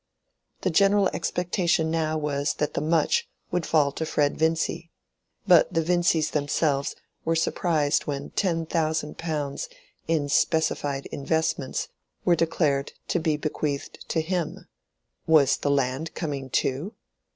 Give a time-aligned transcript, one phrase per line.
[0.61, 4.89] The general expectation now was that the "much" would fall to Fred Vincy,
[5.45, 9.69] but the Vincys themselves were surprised when ten thousand pounds
[10.07, 11.89] in specified investments
[12.25, 16.95] were declared to be bequeathed to him:—was the land coming too?